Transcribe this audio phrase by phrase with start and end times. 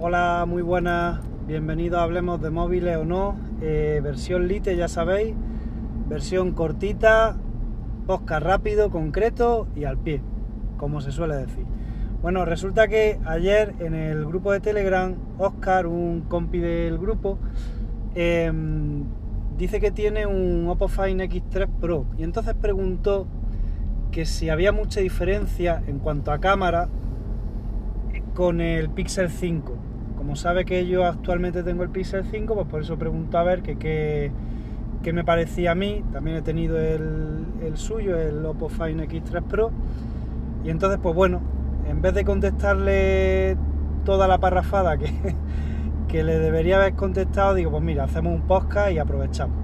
[0.00, 5.36] Hola, muy buenas, bienvenidos a Hablemos de Móviles o no, eh, versión Lite ya sabéis,
[6.08, 7.36] versión cortita,
[8.04, 10.20] podcast rápido, concreto y al pie,
[10.78, 11.64] como se suele decir.
[12.22, 17.38] Bueno, resulta que ayer en el grupo de Telegram, Oscar, un compi del grupo,
[18.16, 19.04] em,
[19.56, 22.04] dice que tiene un Oppo Find X3 Pro.
[22.18, 23.28] Y entonces preguntó
[24.10, 26.88] que si había mucha diferencia en cuanto a cámara
[28.34, 29.74] con el Pixel 5.
[30.16, 33.62] Como sabe que yo actualmente tengo el Pixel 5, pues por eso pregunto a ver
[33.62, 34.32] qué
[35.12, 36.04] me parecía a mí.
[36.12, 39.70] También he tenido el, el suyo, el Oppo Find X3 Pro.
[40.64, 41.40] Y entonces, pues bueno,
[41.88, 43.56] en vez de contestarle
[44.04, 45.12] toda la parrafada que,
[46.08, 49.56] que le debería haber contestado, digo, pues mira, hacemos un podcast y aprovechamos.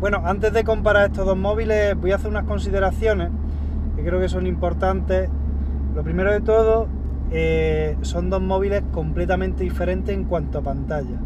[0.00, 3.30] Bueno, antes de comparar estos dos móviles, voy a hacer unas consideraciones
[3.96, 5.30] que creo que son importantes.
[5.94, 6.88] Lo primero de todo,
[7.30, 11.18] eh, son dos móviles completamente diferentes en cuanto a pantalla.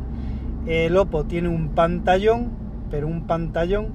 [0.66, 2.50] El Oppo tiene un pantallón,
[2.90, 3.88] pero un pantallón.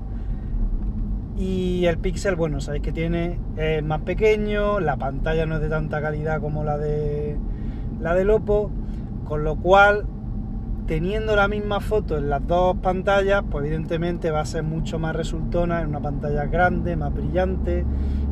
[1.37, 3.39] Y el Pixel, bueno, sabéis que tiene
[3.83, 7.37] más pequeño, la pantalla no es de tanta calidad como la de
[7.99, 8.69] la del Oppo,
[9.25, 10.05] con lo cual
[10.85, 15.15] teniendo la misma foto en las dos pantallas, pues evidentemente va a ser mucho más
[15.15, 17.85] resultona en una pantalla grande, más brillante.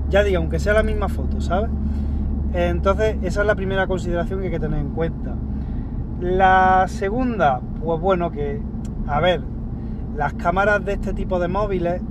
[0.09, 1.69] Ya digo, aunque sea la misma foto, ¿sabes?
[2.53, 5.35] Entonces, esa es la primera consideración que hay que tener en cuenta.
[6.19, 8.61] La segunda, pues bueno, que,
[9.07, 9.41] a ver,
[10.15, 12.01] las cámaras de este tipo de móviles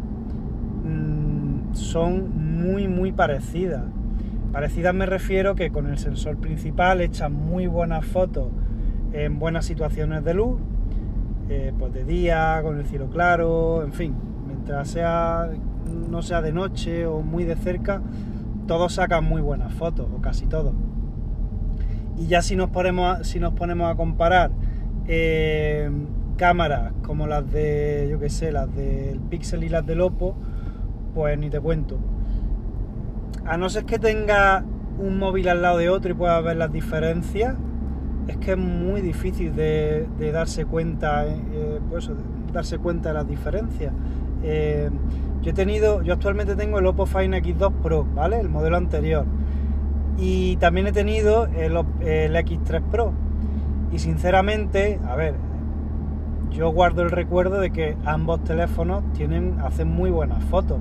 [0.84, 3.83] mmm, son muy, muy parecidas.
[4.52, 8.48] Parecidas me refiero que con el sensor principal echan muy buenas fotos
[9.12, 10.61] en buenas situaciones de luz,
[11.48, 14.14] eh, pues de día, con el cielo claro, en fin,
[14.46, 15.50] mientras sea
[16.11, 18.00] no sea de noche o muy de cerca,
[18.70, 20.72] todos sacan muy buenas fotos, o casi todos.
[22.16, 24.52] Y ya si nos ponemos a, si nos ponemos a comparar
[25.08, 25.90] eh,
[26.36, 30.36] cámaras como las de, yo que sé, las del Pixel y las del Oppo,
[31.17, 31.98] pues ni te cuento.
[33.45, 34.64] A no ser que tenga
[35.00, 37.56] un móvil al lado de otro y puedas ver las diferencias,
[38.28, 42.08] es que es muy difícil de, darse cuenta, eh, pues,
[42.52, 43.92] darse cuenta de las diferencias.
[44.42, 44.90] Eh,
[45.42, 48.40] yo he tenido, yo actualmente tengo el Oppo Find X2 Pro, ¿vale?
[48.40, 49.24] El modelo anterior.
[50.18, 53.12] Y también he tenido el, el X3 Pro.
[53.90, 55.34] Y sinceramente, a ver,
[56.51, 60.78] yo guardo el recuerdo de que ambos teléfonos tienen, hacen muy buenas fotos.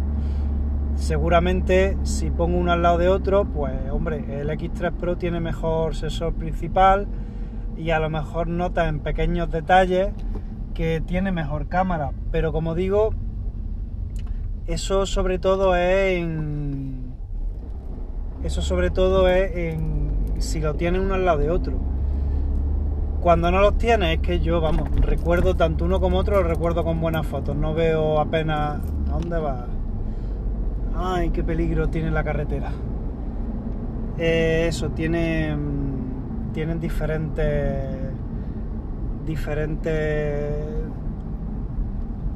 [0.95, 5.95] Seguramente si pongo uno al lado de otro, pues hombre, el X3 Pro tiene mejor
[5.95, 7.07] sensor principal
[7.77, 10.09] y a lo mejor nota en pequeños detalles
[10.73, 12.11] que tiene mejor cámara.
[12.31, 13.13] Pero como digo,
[14.69, 17.15] eso sobre todo es en.
[18.43, 20.09] Eso sobre todo es en.
[20.37, 21.73] Si lo tiene uno al lado de otro.
[23.19, 26.83] Cuando no los tiene, es que yo, vamos, recuerdo tanto uno como otro, lo recuerdo
[26.83, 27.55] con buenas fotos.
[27.55, 28.79] No veo apenas.
[29.07, 29.65] ¿A dónde va?
[30.95, 32.71] Ay, qué peligro tiene la carretera.
[34.19, 35.57] Eh, eso, tiene.
[36.53, 38.13] Tienen diferentes.
[39.25, 40.53] Diferentes.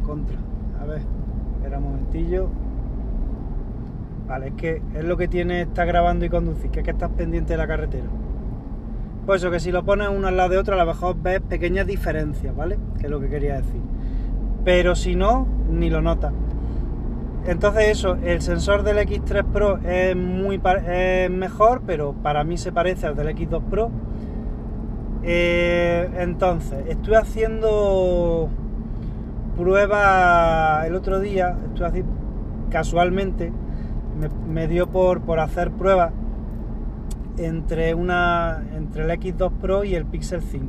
[0.03, 0.37] Contra.
[0.81, 1.22] A ver
[1.71, 2.49] un momentillo.
[4.27, 7.09] Vale, es que es lo que tiene estar grabando y conducir, que es que estás
[7.11, 8.05] pendiente de la carretera.
[9.25, 11.41] Pues eso, que si lo pones uno al lado de otro, a lo mejor ves
[11.41, 12.77] pequeñas diferencias, ¿vale?
[12.99, 13.81] Que es lo que quería decir.
[14.65, 16.33] Pero si no, ni lo notas.
[17.45, 22.71] Entonces eso, el sensor del X3 Pro es muy es mejor, pero para mí se
[22.71, 23.91] parece al del X2 Pro.
[25.23, 28.49] Eh, entonces, estoy haciendo
[29.57, 32.03] prueba el otro día, estoy así
[32.69, 33.51] casualmente,
[34.47, 36.11] me, dio por, por hacer pruebas
[37.37, 40.65] entre, una, entre el X2 Pro y el Pixel 5.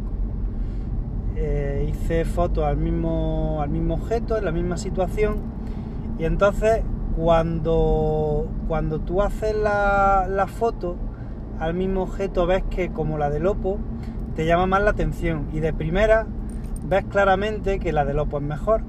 [1.36, 5.36] Eh, hice fotos al mismo, al mismo objeto, en la misma situación,
[6.18, 6.82] y entonces
[7.16, 10.96] cuando, cuando tú haces la, la foto
[11.60, 13.78] al mismo objeto ves que como la del Oppo
[14.34, 16.26] te llama más la atención y de primera
[16.94, 18.82] ves claramente que la del Oppo es mejor.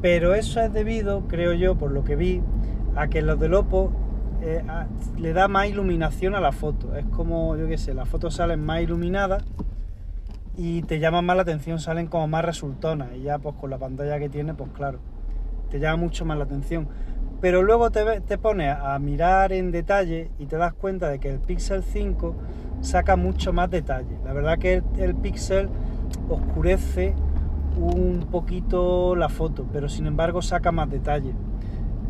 [0.00, 2.40] Pero eso es debido, creo yo, por lo que vi,
[2.96, 3.92] a que los del Oppo
[4.42, 4.62] eh,
[5.18, 6.96] le da más iluminación a la foto.
[6.96, 9.44] Es como, yo qué sé, las fotos salen más iluminadas
[10.56, 13.08] y te llaman más la atención, salen como más resultonas.
[13.16, 14.98] Y ya pues con la pantalla que tiene, pues claro,
[15.70, 16.88] te llama mucho más la atención.
[17.40, 21.30] Pero luego te, te pones a mirar en detalle y te das cuenta de que
[21.30, 22.34] el Pixel 5
[22.80, 24.16] saca mucho más detalle.
[24.24, 25.68] La verdad que el, el Pixel
[26.28, 27.14] oscurece
[27.76, 31.32] un poquito la foto, pero sin embargo saca más detalle.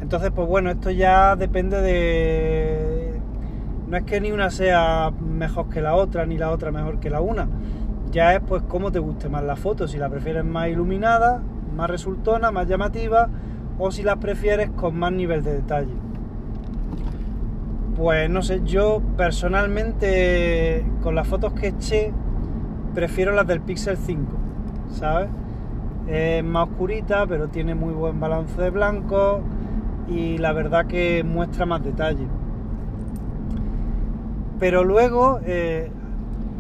[0.01, 3.21] Entonces, pues bueno, esto ya depende de,
[3.89, 7.11] no es que ni una sea mejor que la otra, ni la otra mejor que
[7.11, 7.49] la una.
[8.11, 11.43] Ya es pues cómo te guste más la foto, si la prefieres más iluminada,
[11.75, 13.29] más resultona, más llamativa,
[13.79, 15.95] o si las prefieres con más nivel de detalle.
[17.97, 22.13] Pues no sé, yo personalmente con las fotos que eché
[22.99, 24.27] prefiero las del Pixel 5,
[24.91, 25.29] ¿sabes?
[26.09, 29.41] Es más oscurita, pero tiene muy buen balance de blanco
[30.09, 32.27] y la verdad que muestra más detalle.
[34.59, 35.93] Pero luego, eh,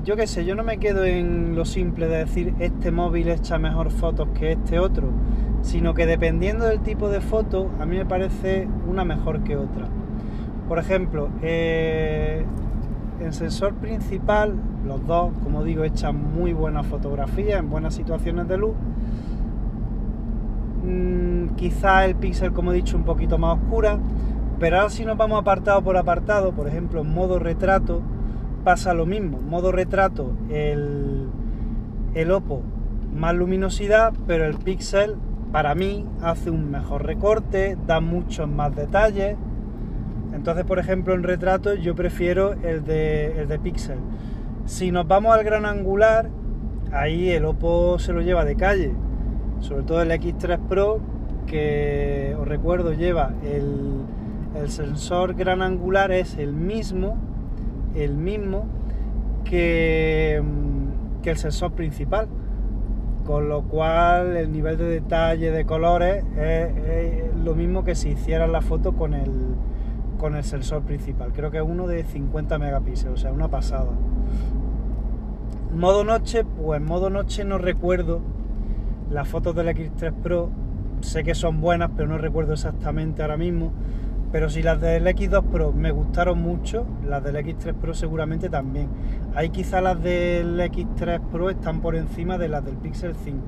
[0.04, 3.58] yo qué sé, yo no me quedo en lo simple de decir este móvil echa
[3.58, 5.08] mejor fotos que este otro,
[5.62, 9.88] sino que dependiendo del tipo de foto, a mí me parece una mejor que otra.
[10.68, 12.44] Por ejemplo, eh,
[13.20, 14.54] el sensor principal,
[14.86, 18.74] los dos, como digo, echan muy buena fotografía en buenas situaciones de luz.
[20.84, 23.98] Mm, quizá el píxel, como he dicho, un poquito más oscura,
[24.58, 28.02] pero ahora si nos vamos apartado por apartado, por ejemplo, en modo retrato,
[28.64, 29.38] pasa lo mismo.
[29.38, 31.28] En modo retrato, el,
[32.14, 32.62] el Oppo
[33.14, 35.16] más luminosidad, pero el Pixel
[35.52, 39.36] para mí hace un mejor recorte, da muchos más detalles.
[40.34, 43.98] Entonces, por ejemplo, en retrato yo prefiero el de, el de Pixel.
[44.66, 46.28] Si nos vamos al gran angular,
[46.92, 48.92] ahí el Oppo se lo lleva de calle.
[49.60, 51.00] Sobre todo el X3 Pro,
[51.46, 54.02] que os recuerdo lleva el,
[54.54, 57.16] el sensor gran angular es el mismo,
[57.94, 58.66] el mismo
[59.44, 62.28] que, mm, que el sensor principal.
[63.24, 68.52] Con lo cual el nivel de detalle de colores es, lo mismo que si hicieran
[68.52, 69.30] la foto con el,
[70.18, 71.32] con el sensor principal.
[71.32, 73.90] Creo que uno de 50 megapíxeles, o sea, una pasada.
[75.74, 78.20] Modo noche, pues modo noche no recuerdo
[79.10, 80.50] las fotos del X3 Pro.
[81.00, 83.72] Sé que son buenas, pero no recuerdo exactamente ahora mismo.
[84.30, 88.88] Pero si las del X2 Pro me gustaron mucho, las del X3 Pro seguramente también.
[89.34, 93.38] Ahí quizá las del X3 Pro están por encima de las del Pixel 5,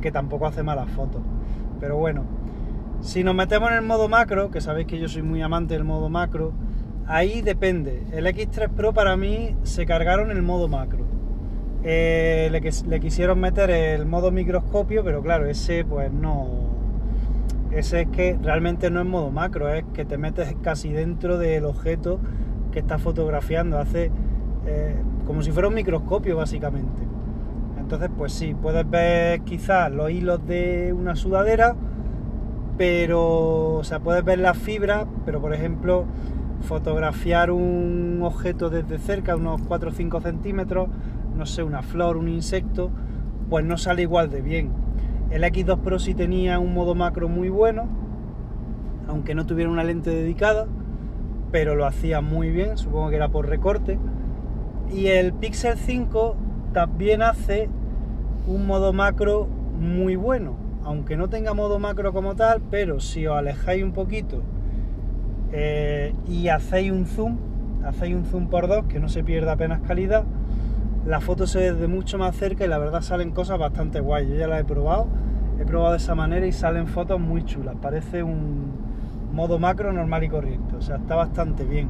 [0.00, 1.22] que tampoco hace malas fotos.
[1.78, 2.24] Pero bueno,
[3.02, 5.84] si nos metemos en el modo macro, que sabéis que yo soy muy amante del
[5.84, 6.52] modo macro,
[7.06, 8.04] ahí depende.
[8.12, 11.04] El X3 Pro para mí se cargaron el modo macro.
[11.82, 16.46] Eh, le, quisieron meter el modo microscopio, pero claro, ese pues no,
[17.72, 21.64] ese es que realmente no es modo macro, es que te metes casi dentro del
[21.64, 22.20] objeto
[22.70, 24.12] que estás fotografiando, hace
[24.64, 24.94] eh,
[25.26, 27.02] como si fuera un microscopio básicamente.
[27.80, 31.74] Entonces, pues sí, puedes ver quizás los hilos de una sudadera,
[32.76, 36.04] pero, o sea, puedes ver las fibras, pero por ejemplo,
[36.62, 40.88] fotografiar un objeto desde cerca, unos 4 o 5 centímetros,
[41.36, 42.90] no sé, una flor, un insecto,
[43.50, 44.82] pues no sale igual de bien
[45.32, 47.88] el X2 Pro sí tenía un modo macro muy bueno,
[49.08, 50.66] aunque no tuviera una lente dedicada,
[51.50, 53.98] pero lo hacía muy bien, supongo que era por recorte.
[54.92, 56.36] Y el Pixel 5
[56.74, 57.70] también hace
[58.46, 59.48] un modo macro
[59.80, 60.54] muy bueno,
[60.84, 64.42] aunque no tenga modo macro como tal, pero si os alejáis un poquito
[65.52, 67.36] eh, y hacéis un zoom,
[67.84, 70.24] hacéis un zoom por dos, que no se pierda apenas calidad,
[71.06, 74.28] la foto se ve de mucho más cerca y la verdad salen cosas bastante guay.
[74.28, 75.08] Yo ya la he probado,
[75.60, 77.74] he probado de esa manera y salen fotos muy chulas.
[77.80, 78.70] Parece un
[79.32, 81.88] modo macro normal y corriente, o sea, está bastante bien.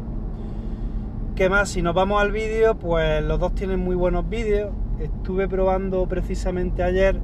[1.34, 1.70] ¿Qué más?
[1.70, 4.70] Si nos vamos al vídeo, pues los dos tienen muy buenos vídeos.
[4.98, 7.18] Estuve probando precisamente ayer,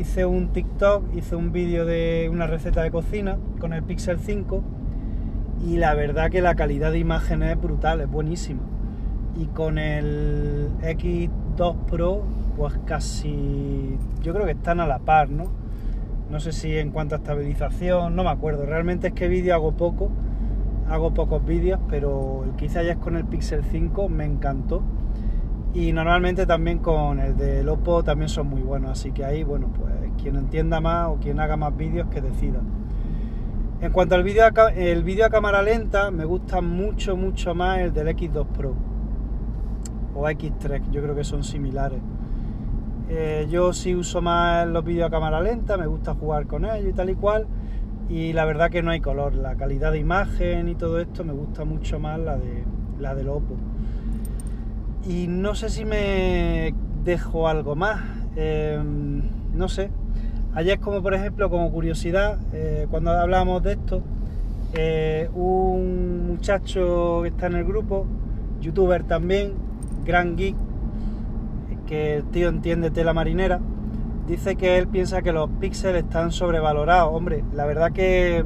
[0.00, 4.62] hice un TikTok, hice un vídeo de una receta de cocina con el Pixel 5
[5.66, 8.62] y la verdad que la calidad de imagen es brutal, es buenísima
[9.36, 12.22] y con el X2 Pro
[12.56, 15.44] pues casi yo creo que están a la par, ¿no?
[16.30, 18.64] No sé si en cuanto a estabilización, no me acuerdo.
[18.64, 20.10] Realmente es que vídeo hago poco,
[20.88, 24.82] hago pocos vídeos, pero el que hice ayer con el Pixel 5 me encantó.
[25.72, 29.68] Y normalmente también con el de Oppo también son muy buenos, así que ahí, bueno,
[29.72, 32.60] pues quien entienda más o quien haga más vídeos que decida.
[33.80, 37.92] En cuanto al vídeo el vídeo a cámara lenta, me gusta mucho, mucho más el
[37.92, 38.74] del X2 Pro
[40.14, 42.00] o X3, yo creo que son similares.
[43.08, 46.90] Eh, yo sí uso más los vídeos a cámara lenta, me gusta jugar con ellos
[46.90, 47.46] y tal y cual.
[48.08, 51.32] Y la verdad que no hay color, la calidad de imagen y todo esto me
[51.32, 52.64] gusta mucho más la de
[52.98, 53.54] la del Oppo.
[55.08, 58.00] Y no sé si me dejo algo más,
[58.36, 59.22] em,
[59.54, 59.90] no sé.
[60.54, 64.02] Ayer como por ejemplo, como curiosidad, eh, cuando hablamos de esto,
[64.74, 68.06] eh, un muchacho que está en el grupo,
[68.60, 69.54] youtuber también,
[70.04, 70.56] Gran Geek,
[71.86, 73.60] que el tío entiende tela marinera,
[74.28, 77.12] dice que él piensa que los píxeles están sobrevalorados.
[77.12, 78.44] Hombre, la verdad que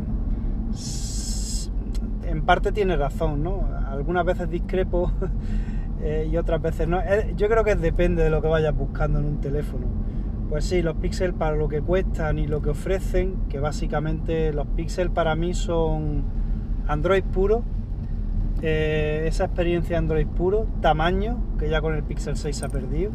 [2.27, 3.65] en parte tiene razón, ¿no?
[3.91, 5.13] algunas veces discrepo
[6.05, 7.01] eh, y otras veces no.
[7.35, 9.87] yo creo que depende de lo que vayas buscando en un teléfono.
[10.51, 14.67] Pues sí, los píxeles para lo que cuestan y lo que ofrecen, que básicamente los
[14.67, 16.23] píxeles para mí son
[16.87, 17.65] Android puro,
[18.61, 23.11] eh, esa experiencia Android puro, tamaño, que ya con el Pixel 6 se ha perdido,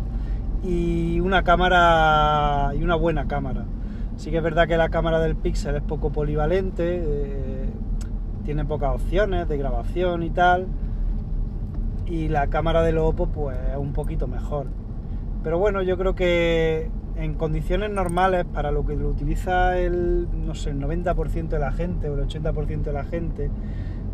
[0.63, 3.65] y una cámara, y una buena cámara.
[4.17, 7.69] Sí que es verdad que la cámara del Pixel es poco polivalente, eh,
[8.43, 10.67] tiene pocas opciones de grabación y tal,
[12.09, 14.67] y la cámara del Oppo pues es un poquito mejor.
[15.43, 20.55] Pero bueno, yo creo que en condiciones normales, para lo que lo utiliza el, no
[20.55, 23.49] sé, el 90% de la gente o el 80% de la gente,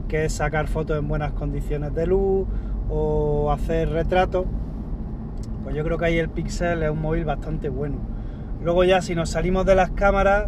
[0.07, 2.47] que es sacar fotos en buenas condiciones de luz
[2.89, 4.45] o hacer retratos,
[5.63, 7.97] pues yo creo que ahí el Pixel es un móvil bastante bueno.
[8.63, 10.47] Luego ya si nos salimos de las cámaras,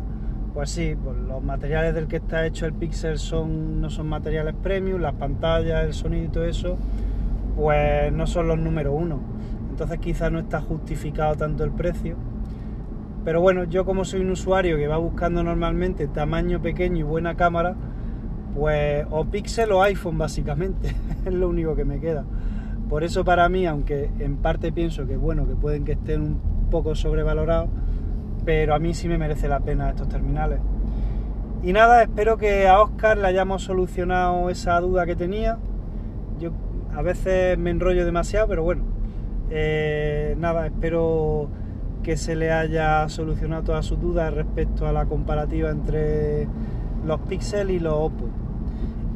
[0.54, 4.56] pues sí, pues los materiales del que está hecho el Pixel son, no son materiales
[4.62, 6.78] premium, las pantallas, el sonido y todo eso,
[7.58, 9.20] pues no son los número uno.
[9.70, 12.16] Entonces quizás no está justificado tanto el precio
[13.28, 17.36] pero bueno, yo como soy un usuario que va buscando normalmente tamaño pequeño y buena
[17.36, 17.76] cámara,
[18.56, 20.96] pues o Pixel o iPhone básicamente,
[21.26, 22.24] es lo único que me queda.
[22.88, 26.70] Por eso para mí, aunque en parte pienso que bueno, que pueden que estén un
[26.72, 27.70] poco sobrevalorados,
[28.46, 30.62] pero a mí sí me merece la pena estos terminales.
[31.62, 35.58] Y nada, espero que a Oscar le hayamos solucionado esa duda que tenía.
[36.98, 38.82] A veces me enrollo demasiado, pero bueno,
[39.52, 41.48] eh, nada, espero
[42.02, 46.48] que se le haya solucionado todas sus dudas respecto a la comparativa entre
[47.06, 48.30] los Pixel y los Oppo.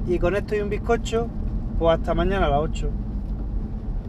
[0.07, 1.27] Y con esto y un bizcocho,
[1.79, 2.87] pues hasta mañana a las 8.